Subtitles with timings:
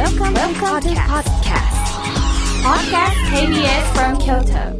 [0.00, 1.76] Welcome, Welcome to podcast.
[2.64, 4.72] Podcast KBS from Kyoto.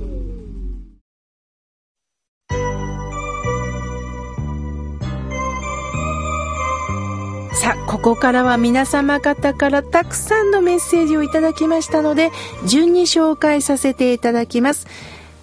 [7.53, 12.30] さあ、ここからは皆様方からたくさんのメッセージをいただきましたので、
[12.66, 14.87] 順に紹介させていただきます。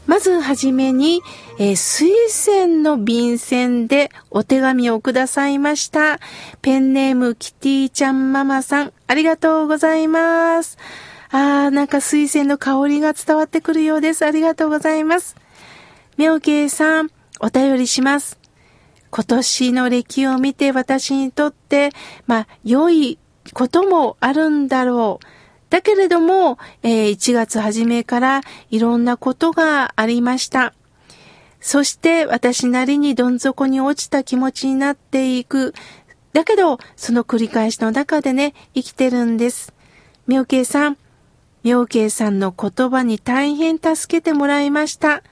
[0.07, 1.21] まずはじめに、
[1.59, 6.19] えー、水仙の便箋でお手紙をくださいました。
[6.61, 10.77] ペンネームキティちゃんママさん、ありがとうございます。
[11.29, 14.25] あー、なんか水仙の香りが伝わってくるようです。
[14.25, 15.35] ありがとうございます。
[16.17, 18.39] 妙慶さん、お便りします。
[19.11, 21.91] 今年の歴を見て私にとって、
[22.27, 23.19] まあ、良い
[23.53, 25.25] こともあるんだろう。
[25.69, 30.73] だけれども、えー、1月初めからいろんなことがありました。
[31.59, 35.73] そして私なりにどん底に落ちた気持ちになっていく。
[36.33, 39.73] だけど、その繰り返しの中でね、生きてるんです。
[40.27, 40.97] 妙慶さん、
[41.63, 45.23] 妙慶さんの言葉に大変助けてもらいました。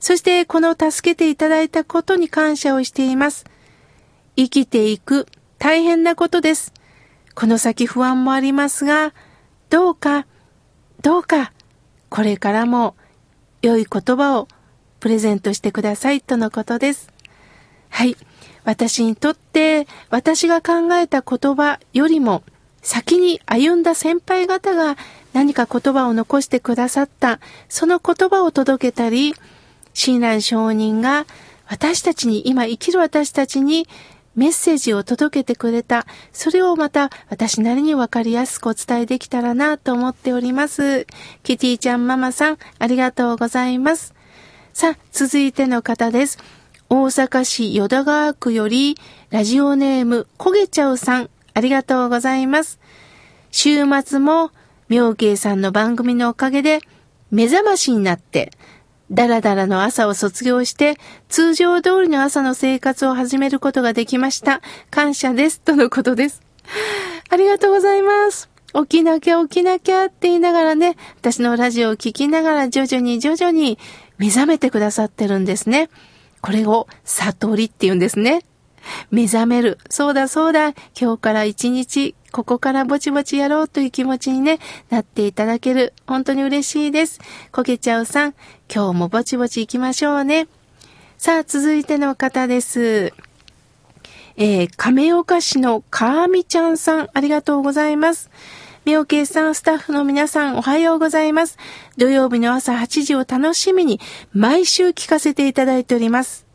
[0.00, 3.44] そしてこの助けていただいたことに感謝をしています。
[4.36, 5.26] 生きていく
[5.58, 6.72] 大変なことです。
[7.34, 9.12] この先不安もありますが、
[9.70, 10.26] どうか、
[11.02, 11.52] どうか、
[12.08, 12.94] これからも
[13.60, 14.48] 良い言葉を
[15.00, 17.12] プレゼントしてくださいとのことです。
[17.90, 18.16] はい。
[18.64, 22.42] 私にとって私が考えた言葉よりも
[22.82, 24.96] 先に歩んだ先輩方が
[25.32, 29.34] 何か言葉を残してくださった、その言葉を届けたり、
[29.92, 31.26] 親鸞上人が
[31.66, 33.86] 私たちに、今生きる私たちに
[34.38, 36.06] メッセージを届けてくれた。
[36.32, 41.08] それをまた私なりにわかりやすくお伝えできたらなと思っております。
[41.42, 44.14] キティちゃんママさん、ありがとうございます。
[44.72, 46.38] さあ、続いての方です。
[46.88, 48.96] 大阪市淀川区より、
[49.30, 52.78] ラジオネーム、焦げちゃうさん、ありがとうございます。
[53.50, 54.52] 週末も、
[54.88, 56.78] 妙慶さんの番組のおかげで、
[57.32, 58.52] 目覚ましになって、
[59.10, 60.96] だらだらの朝を卒業して、
[61.28, 64.60] 通常通りの朝の生活を始めることができました。
[64.90, 65.60] 感謝です。
[65.60, 66.42] とのことです。
[67.30, 68.50] ありがとうございます。
[68.74, 73.78] 起きなきゃ起きなきゃって言いながらね、私のラジオを聴きながら徐々に徐々に
[74.18, 75.88] 目覚めてくださってるんですね。
[76.40, 78.42] これを悟りって言うんですね。
[79.10, 79.78] 目覚める。
[79.88, 80.74] そうだそうだ。
[80.98, 84.58] 今日から一日、ここからぼちぼちやろうという気持ちにね、
[84.90, 85.94] なっていただける。
[86.06, 87.20] 本当に嬉しいです。
[87.52, 88.34] こけちゃうさん、
[88.72, 90.48] 今日もぼちぼち行きましょうね。
[91.16, 93.12] さあ、続いての方です。
[94.36, 98.30] えー、亀岡市のかあみちゃんさん、ありがとうございます。
[98.84, 101.58] 妙慶さん、スタッフの皆さん、おはようございます。
[101.96, 104.00] 土曜日の朝8時を楽しみに、
[104.32, 106.46] 毎週聞かせていただいております。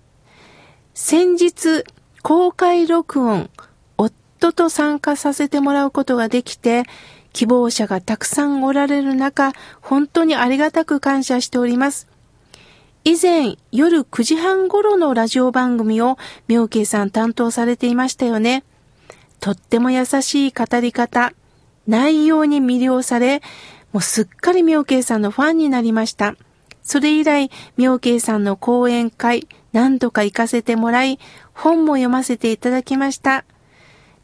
[0.94, 1.84] 先日、
[2.22, 3.50] 公開録音、
[4.44, 6.84] 夫と参加させてもらうことができて、
[7.32, 12.08] 希望者がたくさんおられる中、本当にありがたく感謝しております。
[13.06, 16.18] 以前、夜9時半頃のラジオ番組を
[16.48, 18.64] 妙慶さん担当されていましたよね。
[19.40, 21.34] とっても優しい語り方、
[21.88, 23.42] 内容に魅了され、
[23.92, 26.36] もうすっかり妙慶さんのファンになりました。
[26.84, 31.20] それ以来、妙慶さんの講演会、何度か行かせてもらい、
[31.54, 33.46] 本も読ませていただきました。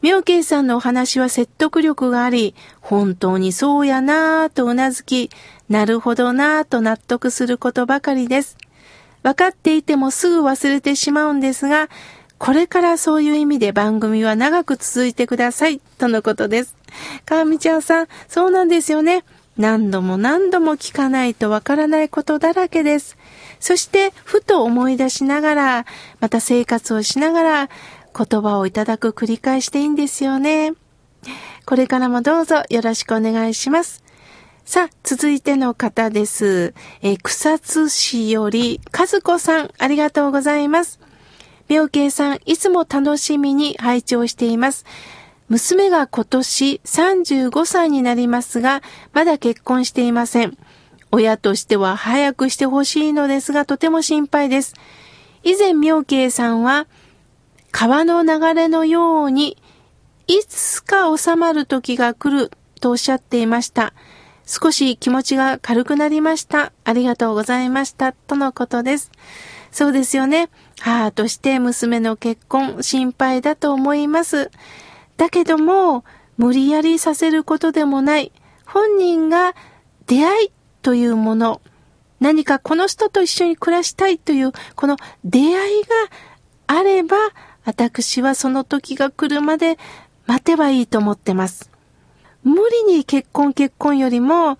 [0.02, 5.30] 妙慶さんのお話は説得力があり、本当にそうやなぁとうなずき、
[5.68, 8.56] なるほどなぁと納得することばかりです。
[9.22, 11.88] 分かっていてもすぐ忘れてしまうんですが、
[12.38, 16.74] これからそういう意味で番組は長く続いてください、とのことです。
[17.26, 19.24] かみちゃんさん、そうなんですよね。
[19.58, 23.18] 何度も何度も聞かないとわからないことだらけです。
[23.58, 25.86] そして、ふと思い出しながら、
[26.20, 27.68] また生活をしながら、
[28.16, 30.72] 言葉をいただく繰り返しでいいんですよね。
[31.66, 34.02] これからもどうぞよろしくお願いします。
[34.64, 36.74] さあ、続いての方です。
[37.02, 41.00] え草津市より、和子さん、ありがとうございます。
[41.68, 44.84] 妙慶さん、いつも楽しみに拝聴しています。
[45.48, 48.82] 娘が今年35歳になりますが、
[49.12, 50.56] まだ結婚していません。
[51.10, 54.74] 親としては早くしてほしいのですが、とても心配です。
[55.42, 56.86] 以前、妙慶さんは、
[57.72, 59.56] 川の流れのように、
[60.26, 62.50] いつか収まる時が来る
[62.80, 63.92] とおっしゃっていました。
[64.46, 66.72] 少し気持ちが軽くなりました。
[66.84, 68.12] ありがとうございました。
[68.12, 69.10] とのことです。
[69.70, 70.48] そうですよね。
[70.80, 74.50] 母として娘の結婚心配だと思います。
[75.16, 76.04] だけども、
[76.36, 78.32] 無理やりさせることでもない。
[78.66, 79.54] 本人が
[80.06, 80.52] 出会い
[80.82, 81.60] というもの、
[82.18, 85.88] 何かこの人と一緒に暮らしたいという、この出会いが
[86.66, 87.16] あれば、
[87.70, 89.78] 私はその時が来るまで
[90.26, 91.70] 待てばいいと思ってます。
[92.42, 94.58] 無理に結婚結婚よりも、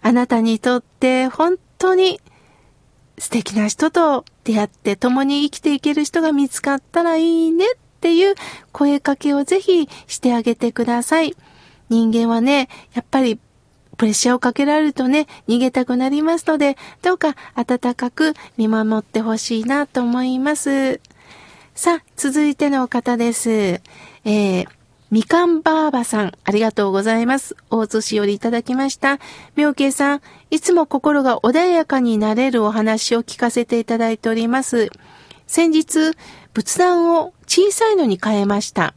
[0.00, 2.18] あなたにとって本当に
[3.18, 8.34] 素敵な人と出会って共に生きていける人が見つかったらいいねっていう
[8.72, 11.36] 声かけをぜひしてあげてください。
[11.90, 13.38] 人間はね、やっぱり
[13.98, 21.00] プレッシャーをかけられるとね、逃げたくなりますので、どうか温かく見守ってほしいなと思います。
[21.76, 23.50] さあ、続いての方です。
[23.50, 24.66] えー、
[25.10, 27.54] みかんばあばさん、ありがとうございます。
[27.68, 29.18] 大津市よりいただきました。
[29.56, 34.88] 妙慶さん、いつも心が穏やかになれるお話を聞かせていただいております。
[35.46, 36.12] 先日、
[36.54, 38.94] 仏壇を小さいのに変えました。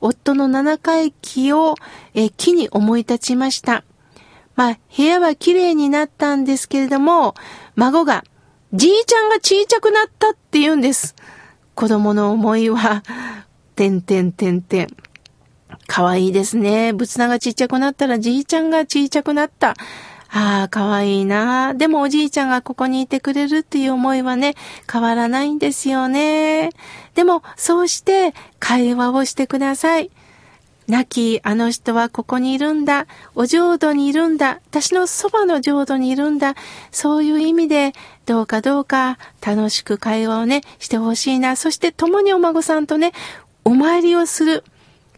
[0.00, 1.74] 夫の七回忌を
[2.14, 3.84] え木に思い立ちました。
[4.54, 7.34] まあ、部屋は綺麗になったんですけれども、
[7.74, 8.24] 孫が、
[8.72, 11.14] じいちゃんが小さくなったって言うんです。
[11.76, 13.04] 子供の思いは、
[13.76, 14.88] てんてんてんてん。
[15.86, 16.94] かわいいですね。
[16.94, 19.74] 仏壇がちっちゃくなったらじいちゃんがちっちゃくなった。
[20.30, 21.74] ああ、かわいいな。
[21.74, 24.54] でもおじいちゃんがここにいてくれるっていう思いはね、
[24.90, 26.70] 変わらないんですよね。
[27.14, 30.10] でも、そうして会話をしてください。
[30.88, 33.06] 亡きあの人はここにいるんだ。
[33.34, 34.60] お浄土にいるんだ。
[34.70, 36.54] 私のそばの浄土にいるんだ。
[36.92, 37.92] そういう意味で、
[38.24, 41.56] どうかどうか楽しく会話をね、してほしいな。
[41.56, 43.12] そして共にお孫さんとね、
[43.64, 44.64] お参りをする。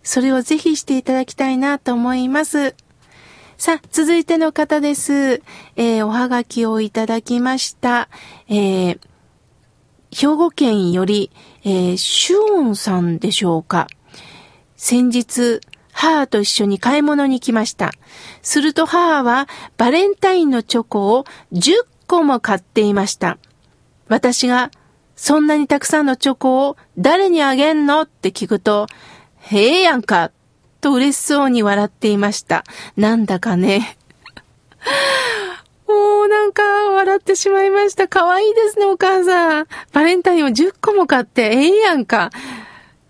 [0.02, 2.74] それをぜひしていただきたいなと思います。
[3.58, 5.42] さあ、続いての方です。
[5.76, 8.08] えー、おはがきをいただきました。
[8.48, 8.98] えー、
[10.12, 11.30] 兵庫県より、
[11.64, 13.88] えー、シュオンさんでしょうか。
[14.78, 15.60] 先日、
[15.92, 17.90] 母と一緒に買い物に来ました。
[18.42, 21.72] すると母はバレンタインのチョコを10
[22.06, 23.38] 個も買っていました。
[24.06, 24.70] 私が、
[25.16, 28.86] そんなにたくさんのチョコを誰にあげんのって聞くと、
[29.40, 30.30] へえやんか、
[30.80, 32.62] と嬉しそうに笑っていました。
[32.96, 33.98] なんだかね。
[35.88, 38.06] もうなんか笑ってしまいました。
[38.06, 39.66] 可愛いですね、お母さん。
[39.92, 42.30] バレンタインを10個も買って、ええやんか。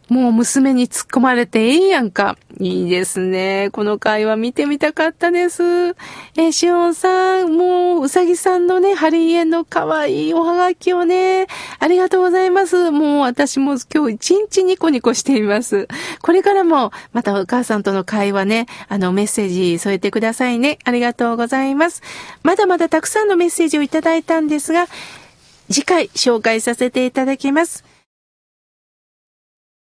[0.09, 2.37] もう娘に突っ込まれてええやんか。
[2.59, 3.69] いいですね。
[3.73, 5.63] この会話見てみたかったです。
[6.37, 11.47] えしおんさん、もう、うさぎさんのね、ハリエの可愛いおはがきをね、
[11.79, 12.91] ありがとうございます。
[12.91, 15.89] もう私も今日一日ニコニコしています。
[16.23, 20.79] これからも、またお母さんとの会話ね、あの、メッセージ添えてくださいね。
[20.85, 22.03] ありがとうございます。
[22.43, 24.87] まだまだたくさんのメッセージをいただいたんですが、
[25.71, 27.85] 次回紹介させていただきます。